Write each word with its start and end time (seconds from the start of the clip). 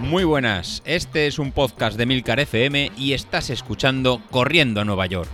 Muy 0.00 0.24
buenas, 0.24 0.82
este 0.86 1.26
es 1.26 1.38
un 1.38 1.52
podcast 1.52 1.98
de 1.98 2.06
Milcar 2.06 2.40
FM 2.40 2.92
y 2.96 3.12
estás 3.12 3.50
escuchando 3.50 4.22
Corriendo 4.30 4.80
a 4.80 4.84
Nueva 4.84 5.06
York. 5.06 5.28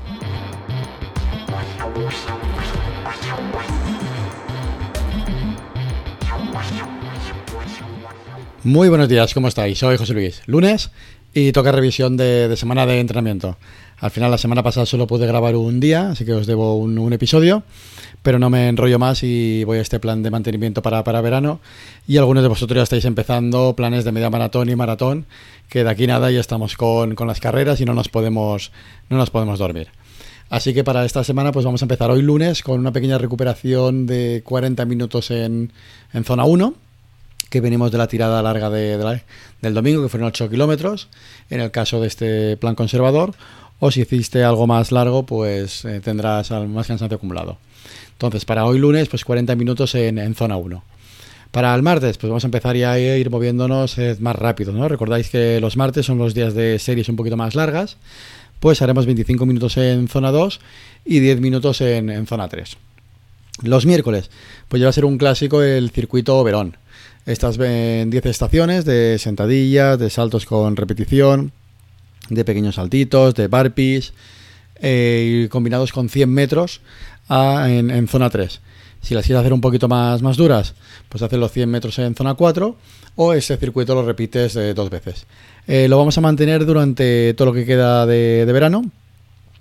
Muy 8.65 8.89
buenos 8.89 9.09
días, 9.09 9.33
¿cómo 9.35 9.49
estáis? 9.49 9.79
Soy 9.79 9.97
José 9.97 10.15
Luis. 10.15 10.43
Lunes 10.47 10.91
y 11.35 11.53
toca 11.53 11.73
revisión 11.73 12.17
de, 12.17 12.57
semana 12.57 12.87
de 12.87 13.01
entrenamiento. 13.01 13.59
Al 14.05 14.11
final, 14.11 14.31
la 14.31 14.37
semana 14.37 14.63
pasada 14.63 14.85
solo 14.85 15.07
pude 15.07 15.27
grabar 15.27 15.57
un 15.57 15.81
día, 15.81 16.11
así 16.11 16.27
que 16.27 16.35
os 16.35 16.47
debo 16.47 16.77
un, 16.77 17.11
episodio, 17.15 17.63
pero 18.23 18.39
no 18.39 18.51
me 18.51 18.69
enrollo 18.69 18.99
más 18.99 19.23
y 19.23 19.65
voy 19.65 19.79
a 19.79 19.81
este 19.81 19.99
plan 19.99 20.23
de 20.23 20.31
mantenimiento 20.31 20.83
para, 20.83 21.01
verano. 21.23 21.59
Y 22.07 22.19
algunos 22.19 22.43
de 22.43 22.51
vosotros 22.51 22.77
ya 22.77 22.83
estáis 22.83 23.07
empezando 23.07 23.75
planes 23.75 24.05
de 24.05 24.13
media 24.13 24.29
maratón 24.29 24.69
y 24.69 24.77
maratón, 24.77 25.25
que 25.71 25.85
de 25.85 25.91
aquí 25.91 26.07
nada 26.07 26.31
ya 26.31 26.41
estamos 26.41 26.77
con, 26.77 27.17
las 27.27 27.41
carreras 27.41 27.81
y 27.81 27.87
no 27.87 27.95
nos 27.95 28.11
podemos, 28.11 28.73
no 29.09 29.17
nos 29.17 29.31
podemos 29.31 29.59
dormir. 29.59 29.89
Así 30.51 30.75
que 30.75 30.85
para 30.85 31.07
esta 31.07 31.25
semana 31.25 31.51
pues 31.51 31.65
vamos 31.65 31.81
a 31.81 31.87
empezar 31.87 32.11
hoy 32.11 32.21
lunes 32.21 32.63
con 32.63 32.81
una 32.81 32.93
pequeña 32.93 33.17
recuperación 33.17 34.05
de 34.05 34.43
40 34.45 34.85
minutos 34.85 35.31
en, 35.31 35.73
en 36.13 36.25
zona 36.25 36.45
1 36.45 36.75
que 37.49 37.61
venimos 37.61 37.93
de 37.93 37.99
la 37.99 38.09
tirada 38.09 38.43
larga 38.43 38.69
de, 38.69 39.21
del 39.63 39.75
domingo, 39.75 40.03
que 40.03 40.09
fueron 40.09 40.27
8 40.27 40.51
kilómetros, 40.51 41.09
en 41.51 41.61
el 41.61 41.71
caso 41.71 42.01
de 42.01 42.09
este 42.09 42.57
plan 42.57 42.75
conservador, 42.75 43.33
o 43.87 43.91
si 43.91 44.01
hiciste 44.01 44.43
algo 44.43 44.67
más 44.67 44.93
largo, 44.93 45.27
pues 45.27 45.85
eh, 45.85 46.01
tendrás 46.03 46.51
más 46.51 46.87
cansancio 46.87 47.17
acumulado. 47.17 47.59
Entonces, 48.13 48.47
para 48.47 48.65
hoy 48.65 48.79
lunes, 48.79 49.11
pues 49.11 49.27
40 49.27 49.55
minutos 49.57 49.95
en, 49.95 50.35
zona 50.35 50.57
1. 50.57 50.83
Para 51.51 51.75
el 51.75 51.83
martes, 51.83 52.17
pues 52.17 52.31
vamos 52.31 52.45
a 52.45 52.47
empezar 52.47 52.77
ya 52.77 52.93
a 52.93 52.99
ir 52.99 53.29
moviéndonos 53.29 53.99
eh, 53.99 54.17
más 54.21 54.37
rápido, 54.37 54.73
¿no? 54.73 54.89
Recordáis 54.89 55.29
que 55.29 55.61
los 55.61 55.77
martes 55.77 56.07
son 56.07 56.17
los 56.17 56.33
días 56.33 56.55
de 56.55 56.79
series 56.79 57.11
un 57.11 57.17
poquito 57.17 57.37
más 57.37 57.55
largas, 57.55 57.99
pues 58.59 58.81
haremos 58.81 59.05
25 59.05 59.45
minutos 59.45 59.77
en 59.77 60.09
zona 60.09 60.31
2 60.31 60.61
y 61.05 61.21
10 61.21 61.43
minutos 61.43 61.83
en, 61.83 62.27
zona 62.27 62.49
3. 62.49 62.79
Los 63.65 63.85
miércoles, 63.85 64.31
pues 64.69 64.81
ya 64.81 64.87
va 64.87 64.91
a 64.91 64.95
ser 64.95 65.05
un 65.05 65.19
clásico 65.19 65.63
el 65.63 65.91
circuito 65.91 66.43
Verón 66.43 66.79
estas 67.27 67.57
ven 67.57 68.11
10 68.11 68.27
estaciones 68.27 68.85
de 68.85 69.19
sentadillas, 69.19 69.99
de 69.99 70.11
saltos 70.11 70.45
con 70.45 70.77
repetición, 70.77 71.53
de 72.29 72.45
pequeños 72.45 72.77
saltitos, 72.77 73.35
de 73.35 73.49
burpees, 73.49 74.13
eh, 74.77 75.49
combinados 75.51 75.93
con 75.93 76.09
100 76.09 76.31
metros 76.31 76.81
en, 77.29 78.09
zona 78.09 78.31
3. 78.31 78.61
Si 79.03 79.15
las 79.15 79.27
quieres 79.27 79.41
hacer 79.41 79.53
un 79.53 79.61
poquito 79.61 79.89
más, 79.89 80.23
más 80.23 80.37
duras, 80.37 80.75
pues 81.09 81.23
haces 81.23 81.39
los 81.39 81.53
100 81.53 81.71
metros 81.71 81.99
en 81.99 82.15
zona 82.15 82.35
4 82.35 82.77
o 83.17 83.33
ese 83.33 83.57
circuito 83.57 83.95
lo 83.95 84.05
repites 84.05 84.57
eh, 84.57 84.75
dos 84.75 84.91
veces. 84.91 85.27
Eh, 85.67 85.89
lo 85.89 85.99
vamos 85.99 86.17
a 86.19 86.21
mantener 86.21 86.67
durante 86.67 87.35
todo 87.35 87.47
lo 87.47 87.53
que 87.55 87.67
queda 87.67 88.07
de, 88.07 88.45
verano 88.47 88.85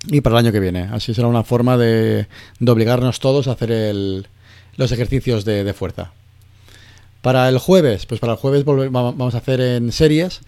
y 0.07 0.21
para 0.21 0.39
el 0.39 0.45
año 0.45 0.51
que 0.51 0.59
viene. 0.59 0.83
Así 0.91 1.13
será 1.13 1.27
una 1.27 1.43
forma 1.43 1.77
de, 1.77 2.27
obligarnos 2.65 3.19
todos 3.19 3.47
a 3.47 3.51
hacer 3.51 4.25
los 4.77 4.91
ejercicios 4.91 5.45
de 5.45 5.73
fuerza. 5.73 6.11
Para 7.23 7.47
el 7.47 7.57
jueves, 7.57 8.05
pues 8.05 8.19
para 8.19 8.33
el 8.33 8.37
jueves 8.37 8.65
vamos 8.65 9.33
a 9.33 9.37
hacer 9.37 9.61
en 9.61 9.93
series. 9.93 10.41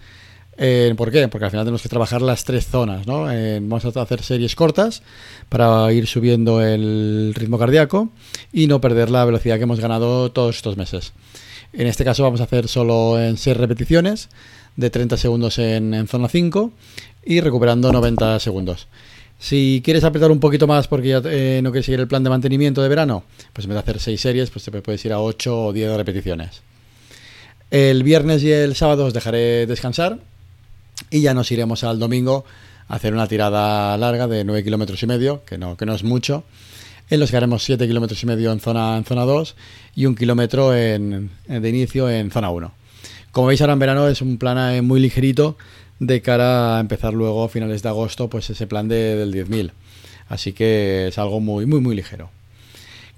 ¿Por 0.96 1.10
qué? 1.10 1.28
Porque 1.28 1.44
al 1.44 1.50
final 1.50 1.64
tenemos 1.64 1.82
que 1.82 1.88
trabajar 1.88 2.22
las 2.22 2.44
tres 2.44 2.66
zonas, 2.66 3.06
¿no? 3.06 3.24
vamos 3.24 3.84
a 3.84 4.00
hacer 4.00 4.22
series 4.22 4.54
cortas 4.54 5.02
para 5.48 5.92
ir 5.92 6.06
subiendo 6.06 6.62
el 6.62 7.32
ritmo 7.34 7.58
cardíaco 7.58 8.10
y 8.52 8.66
no 8.66 8.80
perder 8.80 9.10
la 9.10 9.24
velocidad 9.24 9.56
que 9.56 9.64
hemos 9.64 9.80
ganado 9.80 10.32
todos 10.32 10.56
estos 10.56 10.76
meses. 10.76 11.12
En 11.72 11.86
este 11.86 12.04
caso 12.04 12.22
vamos 12.22 12.40
a 12.40 12.44
hacer 12.44 12.68
solo 12.68 13.20
en 13.20 13.36
6 13.36 13.56
repeticiones 13.56 14.30
de 14.76 14.90
30 14.90 15.16
segundos 15.16 15.58
en, 15.58 16.06
zona 16.08 16.28
5 16.28 16.72
y 17.24 17.40
recuperando 17.40 17.92
90 17.92 18.40
segundos. 18.40 18.88
Si 19.38 19.82
quieres 19.84 20.04
apretar 20.04 20.30
un 20.30 20.40
poquito 20.40 20.66
más 20.66 20.88
porque 20.88 21.08
ya 21.08 21.22
eh, 21.24 21.60
no 21.62 21.70
quieres 21.70 21.86
seguir 21.86 22.00
el 22.00 22.08
plan 22.08 22.24
de 22.24 22.30
mantenimiento 22.30 22.82
de 22.82 22.88
verano, 22.88 23.24
pues 23.52 23.66
en 23.66 23.70
vez 23.70 23.76
de 23.76 23.80
hacer 23.80 24.00
6 24.00 24.20
series, 24.20 24.50
pues 24.50 24.64
te 24.64 24.70
puedes 24.70 25.04
ir 25.04 25.12
a 25.12 25.20
8 25.20 25.66
o 25.66 25.72
10 25.72 25.96
repeticiones. 25.96 26.62
El 27.70 28.02
viernes 28.02 28.42
y 28.42 28.52
el 28.52 28.74
sábado 28.74 29.04
os 29.04 29.12
dejaré 29.12 29.66
descansar 29.66 30.20
y 31.10 31.20
ya 31.20 31.34
nos 31.34 31.50
iremos 31.52 31.84
al 31.84 31.98
domingo 31.98 32.44
a 32.88 32.96
hacer 32.96 33.12
una 33.12 33.26
tirada 33.26 33.96
larga 33.96 34.26
de 34.26 34.44
9 34.44 34.64
kilómetros 34.64 35.02
y 35.02 35.06
medio, 35.06 35.44
que 35.44 35.58
no, 35.58 35.76
que 35.76 35.86
no 35.86 35.94
es 35.94 36.04
mucho, 36.04 36.44
en 37.10 37.20
los 37.20 37.30
que 37.30 37.36
haremos 37.36 37.64
7 37.64 37.86
kilómetros 37.86 38.22
y 38.22 38.26
medio 38.26 38.52
en 38.52 38.60
zona, 38.60 38.96
en 38.96 39.04
zona 39.04 39.24
2 39.24 39.56
y 39.94 40.06
un 40.06 40.14
kilómetro 40.14 40.74
en, 40.74 41.30
de 41.46 41.68
inicio 41.68 42.10
en 42.10 42.30
zona 42.30 42.50
1. 42.50 42.72
Como 43.30 43.48
veis 43.48 43.60
ahora 43.60 43.74
en 43.74 43.78
verano 43.78 44.08
es 44.08 44.22
un 44.22 44.38
plan 44.38 44.74
eh, 44.74 44.82
muy 44.82 45.00
ligerito 45.00 45.56
de 45.98 46.20
cara 46.22 46.76
a 46.76 46.80
empezar 46.80 47.14
luego 47.14 47.44
a 47.44 47.48
finales 47.48 47.82
de 47.82 47.88
agosto 47.88 48.28
pues 48.28 48.50
ese 48.50 48.66
plan 48.66 48.88
de, 48.88 49.16
del 49.16 49.32
10.000. 49.32 49.72
Así 50.28 50.52
que 50.52 51.08
es 51.08 51.18
algo 51.18 51.40
muy, 51.40 51.66
muy, 51.66 51.80
muy 51.80 51.94
ligero. 51.94 52.30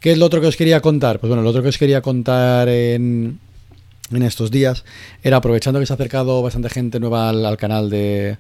¿Qué 0.01 0.13
es 0.13 0.19
lo 0.19 0.27
otro 0.27 0.41
que 0.41 0.47
os 0.47 0.57
quería 0.57 0.81
contar? 0.81 1.19
Pues 1.19 1.29
bueno, 1.29 1.43
lo 1.43 1.51
otro 1.51 1.63
que 1.63 1.71
os 1.71 1.79
quería 1.79 2.03
contar 2.03 2.69
en, 2.69 3.41
en 4.11 4.23
estos 4.23 4.51
días 4.51 4.85
era 5.23 5.39
aprovechando 5.39 5.81
que 5.81 5.87
se 5.87 5.93
ha 5.93 5.97
acercado 5.97 6.43
bastante 6.43 6.71
gente 6.71 7.01
nueva 7.01 7.29
al, 7.29 7.57
canal 7.57 7.91
de, 7.91 8.39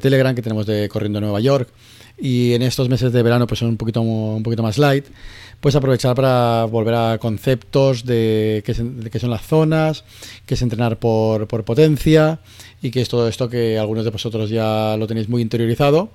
Telegram 0.00 0.34
que 0.34 0.42
tenemos 0.42 0.66
de 0.66 0.88
Corriendo 0.88 1.20
Nueva 1.20 1.40
York 1.40 1.68
y 2.18 2.52
en 2.52 2.62
estos 2.62 2.88
meses 2.88 3.12
de 3.12 3.22
verano 3.22 3.46
pues 3.46 3.60
son 3.60 3.68
un 3.68 3.76
poquito, 3.76 4.00
un 4.00 4.42
poquito 4.42 4.62
más 4.62 4.78
light 4.78 5.06
pues 5.60 5.76
aprovechar 5.76 6.16
para 6.16 6.64
volver 6.64 6.94
a 6.94 7.18
conceptos 7.18 8.04
de 8.04 8.62
qué, 8.64 8.74
son 8.74 9.30
las 9.30 9.42
zonas, 9.42 10.04
qué 10.46 10.54
es 10.54 10.62
entrenar 10.62 10.98
por, 10.98 11.46
potencia 11.46 12.40
y 12.80 12.90
que 12.90 13.02
es 13.02 13.08
todo 13.08 13.28
esto 13.28 13.50
que 13.50 13.78
algunos 13.78 14.04
de 14.04 14.10
vosotros 14.10 14.48
ya 14.48 14.96
lo 14.96 15.06
tenéis 15.06 15.28
muy 15.28 15.42
interiorizado, 15.42 16.10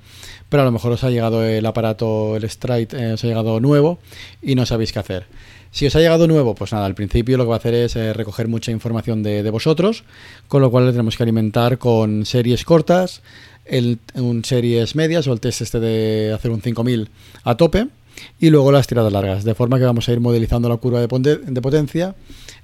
pero 0.49 0.63
a 0.63 0.65
lo 0.65 0.71
mejor 0.71 0.93
os 0.93 1.03
ha 1.03 1.11
llegado 1.11 1.43
el 1.43 1.65
aparato, 1.65 2.35
el 2.35 2.49
Stride, 2.49 2.97
eh, 2.97 3.13
os 3.13 3.23
ha 3.23 3.27
llegado 3.27 3.59
nuevo 3.59 3.99
y 4.41 4.55
no 4.55 4.65
sabéis 4.65 4.91
qué 4.91 4.99
hacer. 4.99 5.27
Si 5.75 5.85
os 5.85 5.93
ha 5.97 5.99
llegado 5.99 6.25
nuevo, 6.25 6.55
pues 6.55 6.71
nada, 6.71 6.85
al 6.85 6.95
principio 6.95 7.35
lo 7.35 7.43
que 7.43 7.49
va 7.49 7.55
a 7.55 7.57
hacer 7.57 7.73
es 7.73 7.97
eh, 7.97 8.13
recoger 8.13 8.47
mucha 8.47 8.71
información 8.71 9.23
de, 9.23 9.49
vosotros, 9.49 10.05
con 10.47 10.61
lo 10.61 10.71
cual 10.71 10.85
le 10.85 10.91
tenemos 10.93 11.17
que 11.17 11.23
alimentar 11.23 11.79
con 11.79 12.25
series 12.25 12.63
cortas, 12.63 13.21
el, 13.65 13.99
series 14.43 14.95
medias 14.95 15.27
o 15.27 15.33
el 15.33 15.41
test 15.41 15.59
este 15.59 15.81
de 15.81 16.31
hacer 16.33 16.51
un 16.51 16.61
5000 16.61 17.09
a 17.43 17.57
tope 17.57 17.89
y 18.39 18.51
luego 18.51 18.71
las 18.71 18.87
tiradas 18.87 19.11
largas, 19.11 19.43
de 19.43 19.53
forma 19.53 19.77
que 19.77 19.83
vamos 19.83 20.07
a 20.07 20.13
ir 20.13 20.21
modelizando 20.21 20.69
la 20.69 20.77
curva 20.77 21.01
de, 21.05 21.07
de 21.45 21.61
potencia 21.61 22.15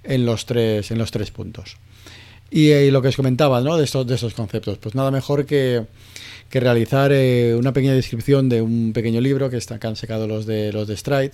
en 0.06 0.26
los 0.26 0.46
tres, 0.46 0.90
en 0.90 0.98
los 0.98 1.12
tres 1.12 1.32
puntos. 1.32 1.76
Y, 2.52 2.70
eh, 2.70 2.92
lo 2.92 3.02
que 3.02 3.08
os 3.08 3.16
comentaba 3.16 3.62
¿no? 3.62 3.78
de, 3.78 3.86
estos, 3.86 4.06
de 4.06 4.16
estos 4.16 4.34
conceptos, 4.34 4.78
pues 4.78 4.94
nada 4.94 5.10
mejor 5.10 5.46
que 5.46 5.86
que 6.52 6.60
realizar 6.60 7.12
eh, 7.14 7.56
una 7.56 7.72
pequeña 7.72 7.94
descripción 7.94 8.50
de 8.50 8.62
un 8.62 8.92
pequeño 8.94 9.22
libro 9.22 9.50
que, 9.50 9.56
está, 9.56 9.80
que 9.80 9.88
han 9.88 9.96
sacado 9.96 10.28
los 10.28 10.46
de 10.46 10.74
los 10.74 10.86
de 10.86 10.98
Stride, 10.98 11.32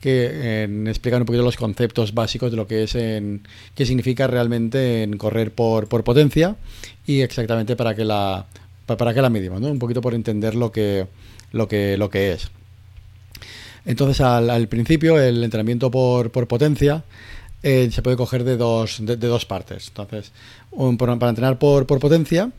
que 0.00 0.64
explican 0.88 1.22
un 1.22 1.26
poquito 1.26 1.44
los 1.44 1.56
conceptos 1.56 2.12
básicos 2.12 2.50
de 2.50 2.56
lo 2.56 2.66
que 2.66 2.82
es 2.82 2.96
en, 2.96 3.46
qué 3.76 3.86
significa 3.86 4.26
realmente 4.26 5.04
en 5.04 5.16
correr 5.16 5.52
por, 5.52 5.86
por 5.86 6.02
potencia 6.02 6.56
y 7.06 7.20
exactamente 7.20 7.76
para 7.76 7.94
qué 7.94 8.04
la 8.04 8.46
para 8.86 9.14
qué 9.14 9.22
la 9.22 9.30
medimos, 9.30 9.60
¿no? 9.60 9.68
Un 9.68 9.78
poquito 9.78 10.00
por 10.00 10.14
entender 10.14 10.56
lo 10.56 10.72
que 10.72 11.06
lo 11.52 11.68
que 11.68 11.96
lo 11.96 12.10
que 12.10 12.32
es. 12.32 12.50
Entonces 13.84 14.20
al, 14.20 14.66
principio 14.66 15.18
el 15.20 15.44
entrenamiento 15.44 15.92
por, 15.92 16.32
por 16.32 16.48
potencia 16.48 17.04
eh, 17.62 17.88
se 17.90 18.02
puede 18.02 18.16
coger 18.16 18.44
de 18.44 18.56
dos, 18.56 18.98
de, 19.00 19.16
dos 19.16 19.46
partes. 19.46 19.88
Entonces, 19.88 20.32
para 20.98 21.28
entrenar 21.28 21.58
por, 21.58 21.86
por 21.86 21.98
potencia, 21.98 22.50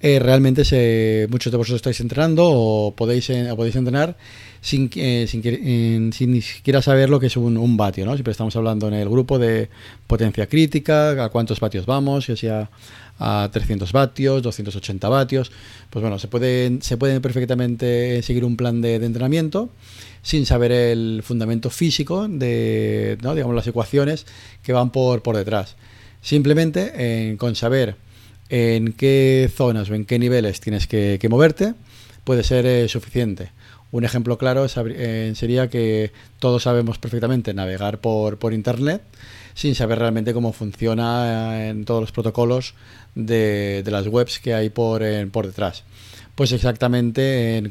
eh, 0.00 0.18
realmente 0.18 0.64
se, 0.64 1.26
muchos 1.30 1.50
de 1.50 1.58
vosotros 1.58 1.76
estáis 1.76 2.00
entrenando 2.00 2.44
o 2.46 2.94
podéis, 2.94 3.28
eh, 3.30 3.52
podéis 3.54 3.76
entrenar 3.76 4.16
sin, 4.60 4.90
eh, 4.94 5.26
sin, 5.28 6.12
sin, 6.12 6.32
ni 6.32 6.40
siquiera 6.40 6.82
saber 6.82 7.08
lo 7.08 7.20
que 7.20 7.26
es 7.26 7.36
un, 7.36 7.56
un, 7.56 7.76
vatio. 7.76 8.04
¿no? 8.04 8.14
Siempre 8.14 8.32
estamos 8.32 8.54
hablando 8.56 8.88
en 8.88 8.94
el 8.94 9.08
grupo 9.08 9.38
de 9.38 9.68
potencia 10.06 10.46
crítica, 10.46 11.24
a 11.24 11.28
cuántos 11.28 11.60
vatios 11.60 11.86
vamos, 11.86 12.26
si 12.26 12.36
sea 12.36 12.70
a 13.18 13.48
300 13.52 13.92
vatios, 13.92 14.42
280 14.42 15.08
vatios. 15.08 15.52
Pues 15.90 16.02
bueno, 16.02 16.18
se 16.18 16.28
puede, 16.28 16.78
se 16.80 16.96
puede 16.96 17.20
perfectamente 17.20 18.22
seguir 18.22 18.44
un 18.44 18.56
plan 18.56 18.80
de, 18.80 18.96
entrenamiento 18.96 19.70
sin 20.22 20.44
saber 20.44 20.72
el 20.72 21.22
fundamento 21.24 21.70
físico 21.70 22.28
de 22.28 23.16
¿no? 23.22 23.34
digamos, 23.34 23.56
las 23.56 23.66
ecuaciones 23.66 24.26
que 24.62 24.72
van 24.72 24.90
por, 24.90 25.22
por 25.22 25.36
detrás. 25.36 25.76
Simplemente 26.22 27.36
con 27.38 27.54
saber 27.54 27.96
en 28.50 28.92
qué 28.92 29.50
zonas 29.54 29.88
o 29.88 29.94
en 29.94 30.04
qué 30.04 30.18
niveles 30.18 30.60
tienes 30.60 30.86
que, 30.86 31.26
moverte, 31.30 31.74
puede 32.24 32.42
ser 32.42 32.66
eh, 32.66 32.88
suficiente. 32.88 33.52
Un 33.92 34.04
ejemplo 34.04 34.38
claro 34.38 34.66
eh, 34.66 35.32
sería 35.34 35.68
que 35.68 36.12
todos 36.38 36.62
sabemos 36.62 36.98
perfectamente 36.98 37.54
navegar 37.54 37.98
por, 37.98 38.38
por 38.38 38.52
Internet 38.52 39.02
sin 39.54 39.74
saber 39.74 39.98
realmente 39.98 40.32
cómo 40.32 40.52
funciona 40.52 41.66
eh, 41.66 41.68
en 41.70 41.84
todos 41.84 42.00
los 42.00 42.12
protocolos 42.12 42.74
de, 43.14 43.82
las 43.86 44.06
webs 44.06 44.38
que 44.38 44.54
hay 44.54 44.70
por, 44.70 45.02
por 45.30 45.46
detrás. 45.46 45.84
Pues 46.34 46.52
exactamente 46.52 47.62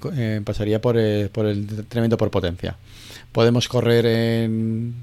pasaría 0.44 0.82
por, 0.82 0.96
por 1.32 1.46
el 1.46 1.60
entrenamiento 1.60 2.18
por 2.18 2.30
potencia. 2.30 2.78
Podemos 3.32 3.68
correr 3.68 4.06
en 4.06 4.96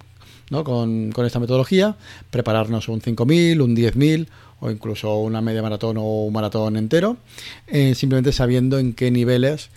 ¿no? 0.50 0.64
con, 0.64 1.12
esta 1.24 1.40
metodología, 1.40 1.96
prepararnos 2.30 2.88
un 2.88 3.00
5.000, 3.00 3.60
un 3.60 3.76
10.000 3.76 4.28
o 4.60 4.70
incluso 4.70 5.18
una 5.18 5.40
media 5.40 5.62
maratón 5.62 5.96
o 5.98 6.24
un 6.24 6.32
maratón 6.32 6.76
entero, 6.76 7.18
eh, 7.66 7.94
simplemente 7.94 8.32
sabiendo 8.32 8.78
en 8.78 8.94
qué 8.94 9.10
niveles 9.10 9.70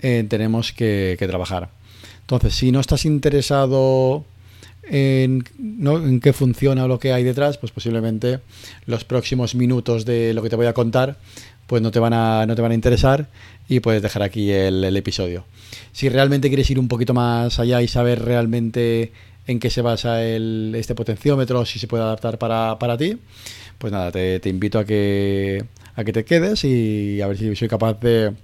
eh, 0.00 0.24
tenemos 0.28 0.72
que, 0.72 1.16
trabajar. 1.18 1.70
Entonces, 2.22 2.54
si 2.54 2.72
no 2.72 2.80
estás 2.80 3.04
interesado 3.04 4.24
en, 4.82 5.42
qué 6.22 6.32
funciona 6.32 6.84
o 6.84 6.88
lo 6.88 6.98
que 6.98 7.12
hay 7.12 7.24
detrás, 7.24 7.58
pues 7.58 7.72
posiblemente 7.72 8.40
los 8.86 9.04
próximos 9.04 9.54
minutos 9.54 10.04
de 10.04 10.34
lo 10.34 10.42
que 10.42 10.50
te 10.50 10.56
voy 10.56 10.66
a 10.66 10.72
contar 10.72 11.16
pues 11.66 11.82
no 11.82 11.90
te 11.90 11.98
van 11.98 12.12
a, 12.12 12.46
no 12.46 12.54
te 12.54 12.62
van 12.62 12.72
a 12.72 12.74
interesar 12.74 13.26
y 13.68 13.80
puedes 13.80 14.02
dejar 14.02 14.22
aquí 14.22 14.50
el, 14.50 14.96
episodio. 14.96 15.44
Si 15.92 16.08
realmente 16.08 16.48
quieres 16.48 16.70
ir 16.70 16.78
un 16.78 16.88
poquito 16.88 17.12
más 17.12 17.58
allá 17.58 17.82
y 17.82 17.88
saber 17.88 18.22
realmente 18.22 19.12
en 19.46 19.58
qué 19.58 19.70
se 19.70 19.82
basa 19.82 20.24
este 20.24 20.94
potenciómetro, 20.94 21.64
si 21.66 21.78
se 21.78 21.88
puede 21.88 22.04
adaptar 22.04 22.38
para, 22.38 22.78
para 22.78 22.96
ti, 22.96 23.18
pues 23.78 23.92
nada, 23.92 24.10
te, 24.12 24.48
invito 24.48 24.78
a 24.78 24.84
que, 24.84 25.64
a 25.96 26.04
que 26.04 26.12
te 26.12 26.24
quedes 26.24 26.64
y 26.64 27.20
a 27.20 27.26
ver 27.26 27.38
si 27.38 27.56
soy 27.56 27.68
capaz 27.68 27.98
de, 28.00 28.34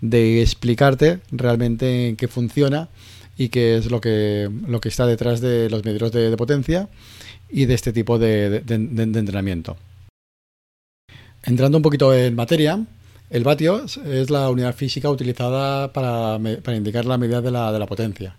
de 0.00 0.42
explicarte 0.42 1.20
realmente 1.30 2.08
en 2.08 2.16
qué 2.16 2.26
funciona 2.26 2.88
y 3.38 3.50
qué 3.50 3.76
es 3.76 3.90
lo 3.90 4.00
que, 4.00 4.50
lo 4.66 4.80
que 4.80 4.88
está 4.88 5.06
detrás 5.06 5.40
de 5.40 5.70
los 5.70 5.84
medidores 5.84 6.12
de, 6.12 6.36
potencia 6.36 6.88
y 7.48 7.66
de 7.66 7.74
este 7.74 7.92
tipo 7.92 8.18
de 8.18 8.62
entrenamiento. 8.66 9.76
Entrando 11.44 11.78
un 11.78 11.82
poquito 11.82 12.12
en 12.12 12.34
materia, 12.34 12.84
el 13.30 13.44
vatio 13.44 13.84
es 13.84 14.30
la 14.30 14.50
unidad 14.50 14.74
física 14.74 15.10
utilizada 15.10 15.92
para, 15.92 16.38
indicar 16.74 17.04
la 17.04 17.18
medida 17.18 17.40
de 17.40 17.50
la, 17.50 17.86
potencia. 17.86 18.36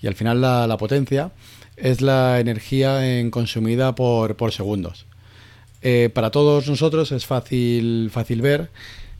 Y 0.00 0.06
al 0.06 0.14
final 0.14 0.40
la, 0.40 0.76
potencia 0.78 1.32
es 1.76 2.00
la 2.00 2.38
energía 2.38 3.18
en 3.18 3.30
consumida 3.30 3.94
por, 3.94 4.52
segundos. 4.52 5.06
Eh, 5.88 6.10
para 6.12 6.32
todos 6.32 6.68
nosotros 6.68 7.12
es 7.12 7.26
fácil, 7.26 8.10
fácil 8.12 8.42
ver 8.42 8.70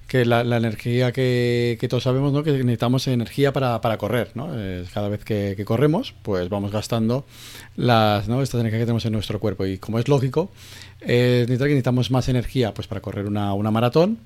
que 0.08 0.24
la, 0.24 0.40
energía 0.40 1.12
que, 1.12 1.78
todos 1.88 2.02
sabemos 2.02 2.32
¿no? 2.32 2.42
que 2.42 2.50
necesitamos 2.50 3.06
energía 3.06 3.52
para, 3.52 3.98
correr. 3.98 4.32
¿no? 4.34 4.48
cada 4.92 5.08
vez 5.08 5.22
que, 5.22 5.62
corremos, 5.64 6.12
pues 6.22 6.48
vamos 6.48 6.72
gastando 6.72 7.24
las, 7.76 8.26
¿no? 8.26 8.42
estas 8.42 8.60
energías 8.60 8.80
que 8.80 8.86
tenemos 8.86 9.04
en 9.04 9.12
nuestro 9.12 9.38
cuerpo. 9.38 9.64
Y 9.64 9.78
como 9.78 10.00
es 10.00 10.08
lógico, 10.08 10.50
eh, 11.02 11.46
necesitamos 11.48 12.10
más 12.10 12.28
energía 12.28 12.74
pues, 12.74 12.88
para 12.88 13.00
correr 13.00 13.26
una, 13.26 13.54
maratón 13.70 14.19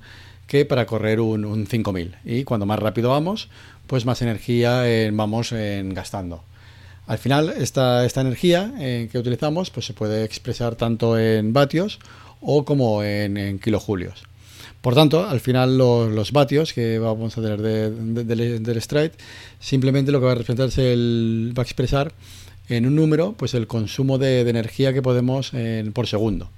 que 0.47 0.65
para 0.65 0.87
correr 0.87 1.19
un, 1.19 1.45
un 1.45 1.67
5000. 1.67 2.15
Y 2.25 2.43
cuando 2.43 2.65
más 2.65 2.79
rápido 2.79 3.11
vamos, 3.11 3.49
pues 3.85 4.03
más 4.07 4.19
energía 4.23 4.83
vamos 5.11 5.53
gastando. 5.53 6.43
Al 7.11 7.17
final, 7.17 7.49
esta, 7.49 8.05
esta 8.05 8.21
energía 8.21 8.73
eh, 8.79 9.09
que 9.11 9.17
utilizamos 9.17 9.69
pues, 9.69 9.85
se 9.85 9.93
puede 9.93 10.23
expresar 10.23 10.75
tanto 10.75 11.19
en 11.19 11.51
vatios 11.51 11.99
o 12.41 12.65
como 12.65 13.03
en, 13.03 13.59
kilojulios. 13.59 14.23
Por 14.81 14.95
tanto, 14.95 15.27
al 15.27 15.39
final 15.39 15.77
los, 15.77 16.31
vatios 16.31 16.73
que 16.73 16.97
vamos 16.99 17.37
a 17.37 17.41
tener 17.41 17.61
del 17.61 18.81
stride, 18.81 19.11
simplemente 19.59 20.11
lo 20.11 20.19
que 20.19 20.25
va 20.25 20.31
a 20.31 20.35
representar 20.35 20.69
es 20.69 20.77
el, 20.79 21.53
va 21.57 21.61
a 21.61 21.65
expresar 21.65 22.13
en 22.67 22.87
un 22.87 22.95
número 22.95 23.33
pues 23.33 23.53
el 23.53 23.67
consumo 23.67 24.17
de, 24.17 24.41
energía 24.41 24.93
que 24.93 25.01
podemos 25.01 25.51
por 25.93 26.07
segundo. 26.07 26.49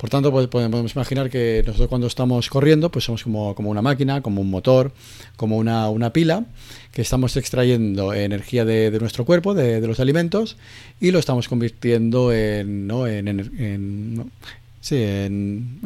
Por 0.00 0.08
tanto, 0.08 0.32
pues, 0.32 0.46
podemos 0.46 0.94
imaginar 0.94 1.28
que 1.28 1.62
nosotros 1.66 1.90
cuando 1.90 2.06
estamos 2.06 2.48
corriendo, 2.48 2.90
pues 2.90 3.04
somos 3.04 3.22
como, 3.22 3.54
una 3.70 3.82
máquina, 3.82 4.22
como 4.22 4.40
un 4.40 4.48
motor, 4.48 4.92
como 5.36 5.58
una, 5.58 6.12
pila, 6.14 6.46
que 6.90 7.02
estamos 7.02 7.36
extrayendo 7.36 8.14
energía 8.14 8.64
de, 8.64 8.98
nuestro 8.98 9.26
cuerpo, 9.26 9.52
de, 9.52 9.86
los 9.86 10.00
alimentos, 10.00 10.56
y 11.00 11.10
lo 11.10 11.18
estamos 11.18 11.48
convirtiendo 11.48 12.32
en, 12.32 12.90
en, 12.90 14.30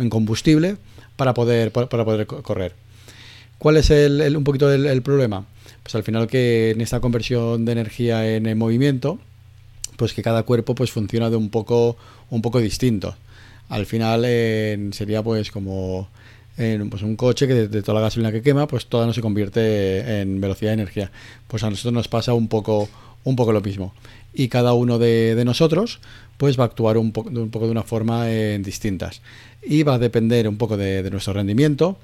combustible 0.08 0.76
para 1.16 1.34
poder, 1.34 1.72
para, 1.72 1.88
poder 1.88 2.26
correr. 2.26 2.74
¿Cuál 3.58 3.76
es 3.76 3.90
el, 3.90 4.36
un 4.36 4.44
poquito 4.44 4.72
el, 4.72 5.02
problema? 5.02 5.46
Pues 5.82 5.94
al 5.94 6.02
final 6.02 6.26
que 6.26 6.70
en 6.70 6.80
esta 6.80 7.00
conversión 7.00 7.64
de 7.64 7.72
energía 7.72 8.36
en, 8.36 8.56
movimiento, 8.58 9.18
pues 9.96 10.12
que 10.12 10.22
cada 10.22 10.42
cuerpo 10.42 10.74
pues 10.74 10.90
funciona 10.90 11.30
de 11.30 11.36
un 11.36 11.50
poco, 11.50 11.96
un 12.30 12.42
poco 12.42 12.60
distinto 12.60 13.16
al 13.68 13.86
final 13.86 14.22
sería 14.92 15.22
pues 15.22 15.50
como 15.50 16.08
en 16.56 16.88
pues 16.90 17.02
un 17.02 17.16
coche 17.16 17.46
que 17.48 17.54
de, 17.54 17.82
toda 17.82 17.96
la 18.00 18.06
gasolina 18.06 18.30
que 18.30 18.42
quema, 18.42 18.68
pues 18.68 18.86
toda 18.86 19.06
no 19.06 19.12
se 19.12 19.20
convierte 19.20 20.20
en 20.20 20.40
velocidad 20.40 20.70
de 20.70 20.74
energía. 20.74 21.10
Pues 21.48 21.64
a 21.64 21.70
nosotros 21.70 21.92
nos 21.92 22.08
pasa 22.08 22.34
un 22.34 22.48
poco, 22.48 22.88
un 23.24 23.36
poco 23.36 23.52
lo 23.52 23.60
mismo. 23.60 23.94
Y 24.32 24.48
cada 24.48 24.72
uno 24.74 24.98
de, 24.98 25.40
nosotros 25.44 26.00
pues 26.36 26.58
va 26.58 26.64
a 26.64 26.66
actuar 26.66 26.96
un, 26.98 27.12
poco, 27.12 27.30
de 27.30 27.70
una 27.70 27.82
forma 27.82 28.30
en 28.30 28.62
distintas. 28.62 29.22
Y 29.62 29.82
va 29.82 29.94
a 29.94 29.98
depender 29.98 30.48
un 30.48 30.56
poco 30.56 30.76
de, 30.76 31.08
nuestro 31.10 31.32
rendimiento, 31.32 31.98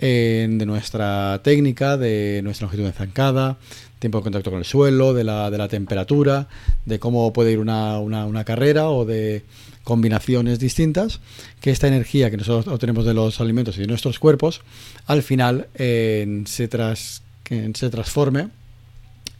de 0.00 0.64
nuestra 0.66 1.40
técnica, 1.42 1.96
de 1.96 2.40
nuestra 2.42 2.66
longitud 2.66 2.84
de 2.84 2.92
zancada, 2.92 3.58
tiempo 3.98 4.18
de 4.18 4.24
contacto 4.24 4.50
con 4.50 4.58
el 4.58 4.64
suelo, 4.64 5.14
de 5.14 5.24
la, 5.24 5.50
de 5.50 5.58
la 5.58 5.68
temperatura, 5.68 6.48
de 6.86 6.98
cómo 6.98 7.32
puede 7.32 7.52
ir 7.52 7.58
una, 7.58 7.98
una, 7.98 8.44
carrera 8.44 8.88
o 8.88 9.04
de 9.04 9.44
combinaciones 9.84 10.58
distintas, 10.58 11.20
que 11.60 11.70
esta 11.70 11.88
energía 11.88 12.30
que 12.30 12.36
nosotros 12.36 12.72
obtenemos 12.72 13.04
de 13.04 13.14
los 13.14 13.40
alimentos 13.40 13.76
y 13.76 13.80
de 13.80 13.86
nuestros 13.86 14.18
cuerpos, 14.18 14.62
al 15.06 15.22
final 15.22 15.68
se, 15.76 16.68
tras, 16.68 17.22
se 17.48 17.90
transforme 17.90 18.48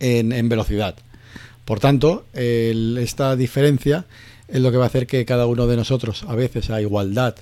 en, 0.02 0.48
velocidad. 0.48 0.96
Por 1.64 1.78
tanto, 1.78 2.24
esta 2.34 3.36
diferencia 3.36 4.04
es 4.48 4.60
lo 4.60 4.70
que 4.70 4.76
va 4.76 4.84
a 4.84 4.88
hacer 4.88 5.06
que 5.06 5.24
cada 5.24 5.46
uno 5.46 5.66
de 5.66 5.76
nosotros, 5.76 6.24
a 6.28 6.34
veces 6.34 6.70
a 6.70 6.80
igualdad 6.80 7.36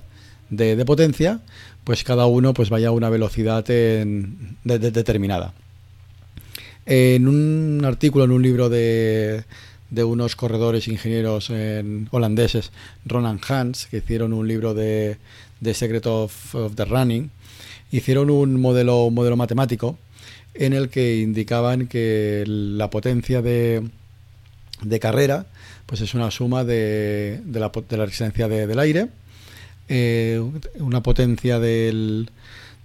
de, 0.49 0.85
potencia, 0.85 1.41
pues 1.83 2.03
cada 2.03 2.25
uno 2.27 2.53
pues 2.53 2.69
vaya 2.69 2.89
a 2.89 2.91
una 2.91 3.09
velocidad 3.09 3.65
determinada. 4.63 5.53
En 6.85 7.27
un 7.27 7.81
artículo, 7.83 8.25
en 8.25 8.31
un 8.31 8.41
libro 8.41 8.69
de, 8.69 9.43
unos 9.91 10.35
corredores 10.35 10.87
ingenieros 10.87 11.51
holandeses, 12.11 12.71
Ronan 13.05 13.39
Hans, 13.47 13.87
que 13.87 13.97
hicieron 13.97 14.33
un 14.33 14.47
libro 14.47 14.73
de, 14.75 15.17
Secret 15.73 16.05
of, 16.05 16.55
the 16.75 16.85
Running, 16.85 17.31
hicieron 17.91 18.29
un 18.29 18.61
modelo 18.61 19.09
matemático 19.35 19.97
en 20.53 20.73
el 20.73 20.89
que 20.89 21.19
indicaban 21.21 21.87
que 21.87 22.43
la 22.45 22.89
potencia 22.89 23.41
de, 23.41 23.89
de 24.81 24.99
carrera 24.99 25.45
pues 25.91 25.99
es 25.99 26.13
una 26.13 26.31
suma 26.31 26.63
de, 26.63 27.41
de, 27.43 27.59
la, 27.59 27.69
de 27.69 27.97
la, 27.97 28.05
resistencia 28.05 28.47
del 28.47 28.79
aire, 28.79 29.09
eh, 29.89 30.41
una 30.79 31.03
potencia 31.03 31.59
del, 31.59 32.29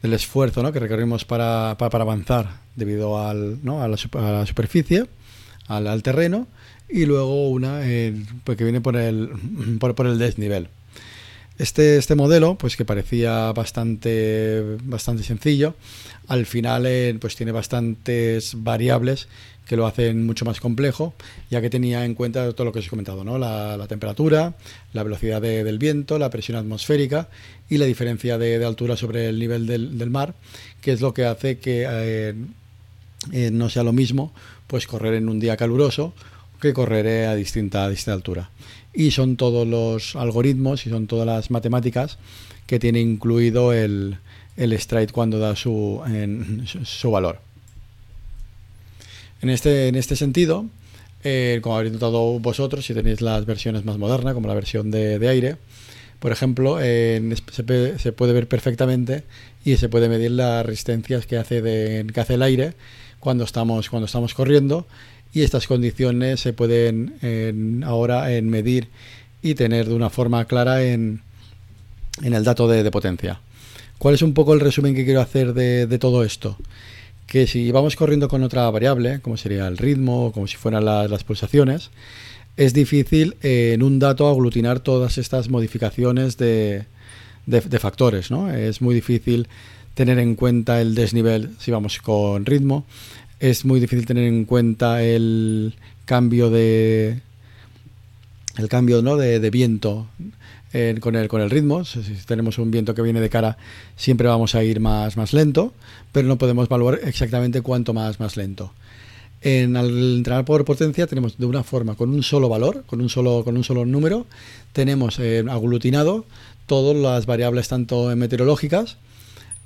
del 0.02 0.12
esfuerzo 0.12 0.60
¿no? 0.60 0.72
que 0.72 0.80
requerimos 0.80 1.24
para, 1.24 1.76
para, 1.78 2.02
avanzar 2.02 2.58
debido 2.74 3.24
al, 3.24 3.64
¿no? 3.64 3.80
a, 3.80 3.86
la, 3.86 3.96
a, 4.14 4.32
la, 4.32 4.46
superficie, 4.46 5.06
al, 5.68 6.02
terreno, 6.02 6.48
y 6.88 7.06
luego 7.06 7.48
una 7.48 7.80
pues 8.42 8.58
que 8.58 8.64
viene 8.64 8.80
por 8.80 8.96
el, 8.96 9.30
por, 9.78 10.06
el 10.08 10.18
desnivel. 10.18 10.68
Este, 11.58 11.96
este 11.96 12.14
modelo, 12.14 12.56
pues 12.56 12.76
que 12.76 12.84
parecía 12.84 13.50
bastante, 13.52 14.76
bastante 14.82 15.22
sencillo, 15.22 15.74
al 16.28 16.44
final 16.44 16.84
eh, 16.86 17.16
pues 17.18 17.34
tiene 17.34 17.52
bastantes 17.52 18.52
variables 18.62 19.28
que 19.66 19.76
lo 19.76 19.86
hacen 19.86 20.24
mucho 20.24 20.44
más 20.44 20.60
complejo, 20.60 21.14
ya 21.50 21.60
que 21.60 21.70
tenía 21.70 22.04
en 22.04 22.14
cuenta 22.14 22.52
todo 22.52 22.66
lo 22.66 22.72
que 22.72 22.78
os 22.78 22.86
he 22.86 22.90
comentado, 22.90 23.24
¿no? 23.24 23.36
la, 23.36 23.84
temperatura, 23.88 24.54
la 24.92 25.02
velocidad 25.02 25.42
del 25.42 25.78
viento, 25.78 26.18
la 26.18 26.30
presión 26.30 26.56
atmosférica 26.56 27.28
y 27.68 27.78
la 27.78 27.86
diferencia 27.86 28.38
de, 28.38 28.64
altura 28.64 28.96
sobre 28.96 29.28
el 29.28 29.40
nivel 29.40 29.66
del, 29.66 30.10
mar, 30.10 30.34
que 30.80 30.92
es 30.92 31.00
lo 31.00 31.12
que 31.12 31.24
hace 31.24 31.58
que 31.58 31.84
eh, 31.88 32.34
eh, 33.32 33.50
no 33.50 33.68
sea 33.68 33.82
lo 33.82 33.92
mismo 33.92 34.32
pues 34.68 34.86
correr 34.86 35.14
en 35.14 35.28
un 35.28 35.40
día 35.40 35.56
caluroso 35.56 36.14
que 36.66 36.74
correré 36.74 37.26
a 37.26 37.34
distinta, 37.34 37.88
distinta 37.88 38.14
altura. 38.14 38.50
Y 38.92 39.10
son 39.10 39.36
todos 39.36 39.66
los 39.66 40.16
algoritmos 40.16 40.86
y 40.86 40.90
son 40.90 41.06
todas 41.06 41.26
las 41.26 41.50
matemáticas 41.50 42.18
que 42.66 42.78
tiene 42.78 43.00
incluido 43.00 43.72
el, 43.72 44.18
el 44.56 44.78
stride 44.78 45.12
cuando 45.12 45.38
da 45.38 45.54
su, 45.54 46.02
su, 46.84 47.10
valor. 47.10 47.40
En 49.42 49.50
este, 49.50 49.88
en 49.88 49.94
este 49.94 50.16
sentido, 50.16 50.66
eh, 51.24 51.60
como 51.62 51.76
habréis 51.76 51.92
notado 51.92 52.38
vosotros, 52.40 52.86
si 52.86 52.94
tenéis 52.94 53.20
las 53.20 53.44
versiones 53.44 53.84
más 53.84 53.98
modernas, 53.98 54.34
como 54.34 54.48
la 54.48 54.54
versión 54.54 54.90
de, 54.90 55.28
aire, 55.28 55.56
por 56.18 56.32
ejemplo, 56.32 56.78
se, 56.78 58.12
puede 58.16 58.32
ver 58.32 58.48
perfectamente 58.48 59.24
y 59.64 59.76
se 59.76 59.88
puede 59.88 60.08
medir 60.08 60.30
las 60.32 60.64
resistencias 60.64 61.26
que 61.26 61.36
hace, 61.36 61.60
de, 61.60 62.06
que 62.12 62.20
hace 62.20 62.34
el 62.34 62.42
aire 62.42 62.72
cuando 63.20 63.44
estamos, 63.44 63.90
cuando 63.90 64.06
estamos 64.06 64.34
corriendo 64.34 64.86
y 65.36 65.42
estas 65.42 65.66
condiciones 65.66 66.40
se 66.40 66.54
pueden 66.54 67.84
ahora 67.84 68.32
en 68.32 68.48
medir 68.48 68.88
y 69.42 69.54
tener 69.54 69.86
de 69.86 69.92
una 69.92 70.08
forma 70.08 70.46
clara 70.46 70.82
en, 70.82 71.20
el 72.22 72.42
dato 72.42 72.66
de, 72.66 72.90
potencia. 72.90 73.38
¿Cuál 73.98 74.14
es 74.14 74.22
un 74.22 74.32
poco 74.32 74.54
el 74.54 74.60
resumen 74.60 74.94
que 74.94 75.04
quiero 75.04 75.20
hacer 75.20 75.52
de, 75.52 75.98
todo 75.98 76.24
esto? 76.24 76.56
Que 77.26 77.46
si 77.46 77.70
vamos 77.70 77.96
corriendo 77.96 78.28
con 78.28 78.44
otra 78.44 78.70
variable, 78.70 79.20
como 79.20 79.36
sería 79.36 79.68
el 79.68 79.76
ritmo, 79.76 80.32
como 80.32 80.46
si 80.46 80.56
fueran 80.56 80.86
las, 80.86 81.22
pulsaciones, 81.22 81.90
es 82.56 82.72
difícil 82.72 83.36
en 83.42 83.82
un 83.82 83.98
dato 83.98 84.30
aglutinar 84.30 84.80
todas 84.80 85.18
estas 85.18 85.50
modificaciones 85.50 86.38
de, 86.38 86.86
de, 87.44 87.78
factores. 87.78 88.30
¿no? 88.30 88.50
Es 88.50 88.80
muy 88.80 88.94
difícil 88.94 89.48
tener 89.92 90.18
en 90.18 90.34
cuenta 90.34 90.80
el 90.80 90.94
desnivel 90.94 91.50
si 91.58 91.72
vamos 91.72 91.98
con 91.98 92.46
ritmo. 92.46 92.86
Es 93.40 93.64
muy 93.64 93.80
difícil 93.80 94.06
tener 94.06 94.24
en 94.24 94.44
cuenta 94.44 95.02
el 95.02 95.74
cambio 96.06 96.50
de 96.50 97.20
el 98.58 98.68
cambio 98.68 99.02
¿no? 99.02 99.16
de, 99.16 99.50
viento 99.50 100.06
con, 101.00 101.16
el, 101.16 101.28
con 101.28 101.40
el 101.40 101.50
ritmo. 101.50 101.84
Si, 101.84 102.00
tenemos 102.26 102.58
un 102.58 102.70
viento 102.70 102.94
que 102.94 103.02
viene 103.02 103.20
de 103.20 103.28
cara, 103.28 103.56
siempre 103.96 104.28
vamos 104.28 104.54
a 104.54 104.64
ir 104.64 104.80
más, 104.80 105.16
más 105.16 105.32
lento, 105.32 105.72
pero 106.12 106.28
no 106.28 106.38
podemos 106.38 106.66
evaluar 106.66 107.00
exactamente 107.04 107.62
cuánto 107.62 107.92
más, 107.94 108.20
más 108.20 108.36
lento. 108.36 108.72
En 109.42 109.76
al 109.76 110.16
entrenar 110.16 110.44
por 110.44 110.64
potencia 110.64 111.06
tenemos 111.06 111.38
de 111.38 111.46
una 111.46 111.62
forma 111.62 111.94
con 111.94 112.10
un 112.10 112.22
solo 112.22 112.48
valor, 112.48 112.84
con 112.86 113.00
un 113.00 113.08
solo, 113.08 113.44
con 113.44 113.56
un 113.56 113.64
solo 113.64 113.84
número, 113.84 114.26
tenemos 114.72 115.18
eh, 115.18 115.44
aglutinado 115.48 116.24
todas 116.66 116.96
las 116.96 117.26
variables 117.26 117.68
tanto 117.68 118.14
meteorológicas, 118.16 118.96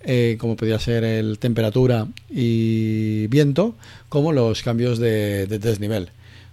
eh, 0.02 0.37
como 0.38 0.57
podría 0.57 0.78
ser 0.78 1.04
el 1.04 1.38
temperatura 1.38 2.09
y 2.28 3.26
viento, 3.28 3.75
como 4.09 4.33
los 4.33 4.62
cambios 4.62 4.99
de, 4.99 5.47
desnivel. 5.47 6.11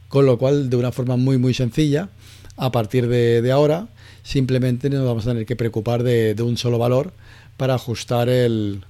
Con 0.08 0.26
lo 0.26 0.38
cual, 0.38 0.70
de 0.70 0.78
una 0.78 0.92
forma 0.92 1.18
muy 1.18 1.38
muy 1.38 1.54
sencilla, 1.54 2.10
a 2.56 2.72
partir 2.72 3.08
de, 3.08 3.52
ahora, 3.52 3.88
simplemente 4.24 4.90
nos 4.90 5.06
vamos 5.06 5.26
a 5.26 5.32
tener 5.32 5.46
que 5.46 5.56
preocupar 5.56 6.04
de, 6.04 6.36
un 6.42 6.58
solo 6.58 6.78
valor 6.78 7.12
para 7.58 7.76
ajustar 7.76 8.30
el, 8.30 8.84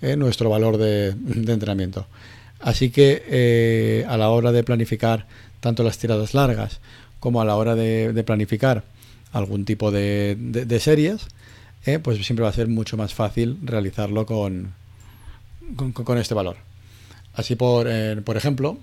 eh, 0.00 0.16
nuestro 0.16 0.50
valor 0.50 0.76
de 0.76 1.08
entrenamiento. 1.08 2.06
Así 2.62 2.90
que 2.90 3.22
eh, 3.26 4.06
a 4.08 4.16
la 4.16 4.30
hora 4.30 4.52
de 4.52 4.62
planificar 4.62 5.26
tanto 5.60 5.82
las 5.82 5.98
tiradas 5.98 6.32
largas 6.32 6.80
como 7.18 7.40
a 7.40 7.44
la 7.44 7.56
hora 7.56 7.74
de, 7.74 8.22
planificar 8.24 8.84
algún 9.32 9.64
tipo 9.64 9.90
de, 9.90 10.78
series, 10.80 11.26
eh, 11.84 11.98
pues 11.98 12.24
siempre 12.24 12.44
va 12.44 12.50
a 12.50 12.52
ser 12.52 12.68
mucho 12.68 12.96
más 12.96 13.14
fácil 13.14 13.58
realizarlo 13.62 14.26
con, 14.26 14.72
con, 15.76 16.18
este 16.18 16.34
valor. 16.34 16.56
Así 17.34 17.56
por, 17.56 17.86
eh, 17.88 18.20
por 18.24 18.36
ejemplo, 18.36 18.78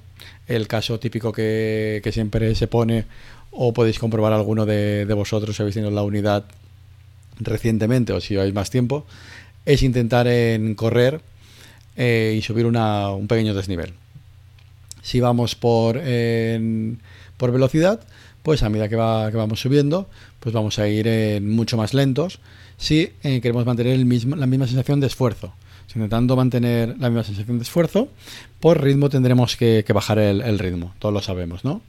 el 0.47 0.67
caso 0.67 0.99
típico 0.99 1.31
que, 1.31 2.01
siempre 2.11 2.53
se 2.55 2.67
pone, 2.67 3.05
o 3.51 3.73
podéis 3.73 3.99
comprobar 3.99 4.33
alguno 4.33 4.65
de, 4.65 5.05
vosotros 5.15 5.55
si 5.55 5.61
habéis 5.61 5.75
tenido 5.75 5.91
la 5.91 6.03
unidad 6.03 6.45
recientemente 7.39 8.11
o 8.11 8.19
si 8.19 8.37
habéis 8.37 8.53
más 8.53 8.69
tiempo, 8.69 9.05
es 9.65 9.81
intentar 9.81 10.27
en 10.27 10.75
correr 10.75 11.21
eh, 11.95 12.35
y 12.37 12.41
subir 12.41 12.65
un 12.65 13.27
pequeño 13.27 13.53
desnivel. 13.53 13.93
Si 15.01 15.21
vamos 15.21 15.55
por, 15.55 15.97
por 17.39 17.51
velocidad, 17.51 18.01
pues 18.43 18.61
a 18.61 18.69
medida 18.69 18.87
que, 18.87 18.95
que, 19.31 19.37
vamos 19.37 19.59
subiendo, 19.59 20.07
pues 20.39 20.53
vamos 20.53 20.77
a 20.77 20.87
ir 20.87 21.41
mucho 21.41 21.77
más 21.77 21.95
lentos 21.95 22.39
si 22.77 23.11
eh, 23.23 23.41
queremos 23.41 23.65
mantener 23.65 23.97
la 23.99 24.45
misma 24.45 24.67
sensación 24.67 24.99
de 24.99 25.07
esfuerzo. 25.07 25.53
intentando 25.93 26.35
mantener 26.35 26.95
la 26.99 27.09
misma 27.09 27.23
sensación 27.23 27.57
de 27.57 27.63
esfuerzo, 27.63 28.09
por 28.59 28.81
ritmo 28.81 29.09
tendremos 29.09 29.55
que, 29.57 29.83
bajar 29.93 30.19
el, 30.19 30.59
ritmo, 30.59 30.93
todos 30.99 31.13
lo 31.13 31.21
sabemos, 31.21 31.65
¿no? 31.65 31.81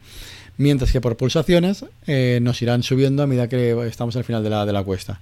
Mientras 0.56 0.92
que 0.92 1.00
por 1.00 1.16
pulsaciones 1.16 1.84
eh, 2.06 2.38
nos 2.42 2.60
irán 2.60 2.82
subiendo 2.82 3.22
a 3.22 3.26
medida 3.26 3.48
que 3.48 3.72
estamos 3.86 4.16
al 4.16 4.24
final 4.24 4.42
de 4.42 4.50
la, 4.50 4.82
cuesta. 4.84 5.20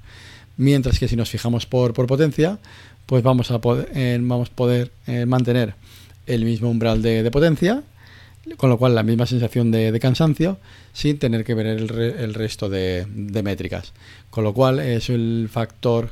Mientras 0.57 0.99
que 0.99 1.07
si 1.07 1.17
nos 1.17 1.31
fijamos 1.31 1.67
por, 1.67 1.93
potencia, 1.95 2.59
pues 3.07 3.23
vamos 3.23 3.51
a 3.51 3.61
poder, 3.61 3.91
eh, 3.95 4.19
vamos 4.21 4.51
eh, 5.07 5.27
mantener 5.27 5.75
el 6.27 6.45
mismo 6.45 6.71
umbral 6.71 7.03
de, 7.03 7.31
potencia, 7.31 7.83
con 8.57 8.71
lo 8.71 8.79
cual 8.79 8.95
la 8.95 9.03
misma 9.03 9.27
sensación 9.27 9.71
de, 9.71 9.99
cansancio, 10.01 10.59
sin 10.93 11.19
tener 11.19 11.45
que 11.45 11.55
ver 11.55 11.67
el, 11.67 12.35
resto 12.35 12.69
de, 12.69 13.07
métricas. 13.43 13.93
Con 14.31 14.45
lo 14.45 14.53
cual 14.55 14.81
es 14.81 15.11
el 15.11 15.49
factor 15.51 16.11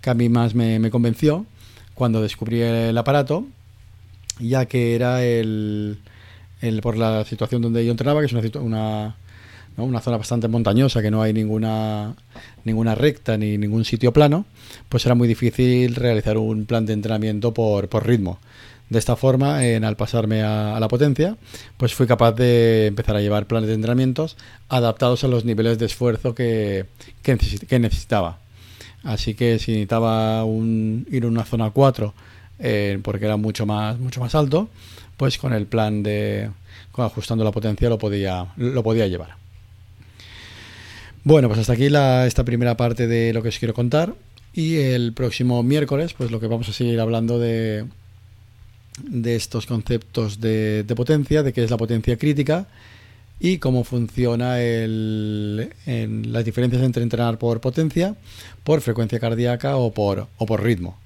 que 0.00 0.10
a 0.10 0.14
mí 0.14 0.28
más 0.28 0.54
me, 0.54 0.90
convenció 0.90 1.46
cuando 1.94 2.22
descubrí 2.22 2.60
el 2.60 2.96
aparato, 2.96 3.46
ya 4.38 4.66
que 4.66 4.94
era 4.94 5.24
el, 5.24 5.98
por 6.82 6.96
la 6.96 7.24
situación 7.24 7.62
donde 7.62 7.84
yo 7.84 7.90
entrenaba, 7.90 8.20
que 8.20 8.26
es 8.26 8.32
una, 8.32 8.60
una 8.60 9.16
una 9.82 10.00
zona 10.00 10.18
bastante 10.18 10.48
montañosa, 10.48 11.02
que 11.02 11.10
no 11.10 11.22
hay 11.22 11.32
ninguna, 11.32 12.14
ninguna 12.64 12.94
recta 12.94 13.36
ni 13.36 13.58
ningún 13.58 13.84
sitio 13.84 14.12
plano, 14.12 14.46
pues 14.88 15.04
era 15.04 15.14
muy 15.14 15.26
difícil 15.26 15.94
realizar 15.96 16.38
un 16.38 16.66
plan 16.66 16.86
de 16.86 16.92
entrenamiento 16.92 17.52
por, 17.52 17.88
ritmo. 18.06 18.38
De 18.90 18.98
esta 18.98 19.16
forma, 19.16 19.66
en, 19.66 19.84
al 19.84 19.96
pasarme 19.96 20.42
a, 20.42 20.78
la 20.78 20.88
potencia, 20.88 21.36
pues 21.76 21.94
fui 21.94 22.06
capaz 22.06 22.32
de 22.32 22.86
empezar 22.86 23.16
a 23.16 23.20
llevar 23.20 23.46
planes 23.46 23.68
de 23.68 23.74
entrenamientos 23.74 24.36
adaptados 24.68 25.24
a 25.24 25.28
los 25.28 25.44
niveles 25.44 25.78
de 25.78 25.86
esfuerzo 25.86 26.34
que, 26.34 26.86
que, 27.22 27.78
necesitaba. 27.78 28.38
Así 29.02 29.34
que 29.34 29.58
si 29.58 29.72
necesitaba 29.72 30.44
ir 31.10 31.24
a 31.24 31.26
una 31.26 31.44
zona 31.44 31.70
4 31.70 32.14
eh, 32.58 32.98
porque 33.02 33.24
era 33.24 33.36
mucho 33.36 33.66
más, 33.66 33.98
mucho 33.98 34.20
más 34.20 34.34
alto, 34.34 34.68
pues 35.16 35.38
con 35.38 35.52
el 35.52 35.66
plan 35.66 36.02
de 36.02 36.50
ajustando 36.96 37.42
la 37.42 37.50
potencia 37.50 37.88
lo 37.88 37.98
podía, 37.98 38.46
lo 38.56 38.82
podía 38.82 39.06
llevar. 39.06 39.36
Bueno, 41.24 41.48
pues 41.48 41.60
hasta 41.60 41.72
aquí 41.72 41.88
la, 41.88 42.26
esta 42.26 42.44
primera 42.44 42.76
parte 42.76 43.06
de 43.06 43.32
lo 43.32 43.42
que 43.42 43.48
os 43.48 43.58
quiero 43.58 43.74
contar. 43.74 44.14
Y 44.52 44.76
el 44.76 45.14
próximo 45.14 45.62
miércoles, 45.62 46.14
pues 46.14 46.30
lo 46.30 46.38
que 46.38 46.46
vamos 46.46 46.68
a 46.68 46.72
seguir 46.72 47.00
hablando 47.00 47.40
de, 47.40 47.86
de 49.02 49.36
estos 49.36 49.66
conceptos 49.66 50.40
de, 50.40 50.84
potencia, 50.94 51.42
de 51.42 51.52
qué 51.52 51.64
es 51.64 51.70
la 51.70 51.76
potencia 51.76 52.16
crítica 52.16 52.66
y 53.40 53.58
cómo 53.58 53.84
funciona 53.84 54.60
el, 54.60 55.72
en 55.86 56.32
las 56.32 56.44
diferencias 56.44 56.82
entre 56.82 57.02
entrenar 57.02 57.38
por 57.38 57.60
potencia, 57.60 58.16
por 58.62 58.80
frecuencia 58.80 59.18
cardíaca 59.18 59.76
o 59.76 59.92
por, 59.92 60.28
o 60.38 60.46
por 60.46 60.62
ritmo. 60.62 60.98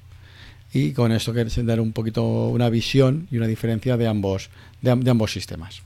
Y 0.73 0.93
con 0.93 1.13
esto 1.13 1.33
quiero 1.33 1.51
dar 1.65 1.81
un 1.81 1.93
poquito 1.93 2.49
una 2.49 2.69
visión 2.69 3.27
y 3.31 3.39
una 3.39 3.47
diferencia 3.47 3.97
de 3.97 4.07
ambos, 4.07 4.51
de, 4.83 4.91
ambos 4.91 5.33
sistemas. 5.33 5.83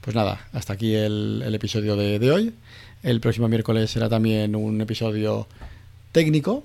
Pues 0.00 0.14
nada, 0.14 0.46
hasta 0.52 0.74
aquí 0.74 0.94
el, 0.94 1.42
el 1.44 1.54
episodio 1.54 1.96
de, 1.96 2.20
de 2.20 2.30
hoy. 2.30 2.54
El 3.02 3.20
próximo 3.20 3.48
miércoles 3.48 3.90
será 3.90 4.08
también 4.08 4.54
un 4.54 4.80
episodio 4.80 5.48
técnico 6.12 6.62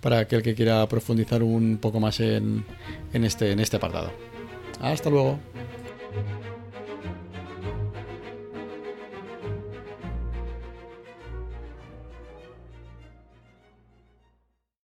para 0.00 0.18
aquel 0.20 0.42
que 0.42 0.54
quiera 0.54 0.86
profundizar 0.88 1.42
un 1.42 1.78
poco 1.78 2.00
más 2.00 2.20
en, 2.20 2.64
en, 3.12 3.24
este, 3.24 3.52
en 3.52 3.60
este 3.60 3.76
apartado. 3.76 4.12
Hasta 4.80 5.10
luego. 5.10 5.38